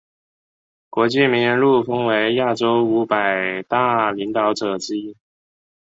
[0.89, 5.15] 国际名人录封为亚洲五百大领导者之一。